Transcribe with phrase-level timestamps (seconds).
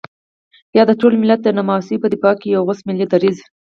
[0.77, 3.37] يا د ټول ملت د نواميسو په دفاع کې يو غوڅ ملي دريځ.